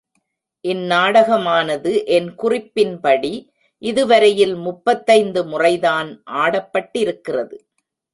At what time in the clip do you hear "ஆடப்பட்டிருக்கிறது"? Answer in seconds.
6.35-7.59